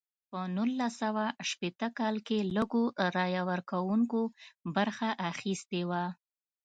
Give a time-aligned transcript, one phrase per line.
[0.29, 2.83] په نولس سوه شپیته کال کې لږو
[3.15, 4.21] رایه ورکوونکو
[4.75, 6.05] برخه اخیستې وه.